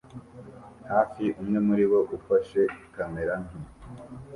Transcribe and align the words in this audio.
hafi 0.91 1.23
umwe 1.39 1.57
muribo 1.67 1.99
ufashe 2.17 2.61
kamera 2.93 3.33
nto 3.43 3.57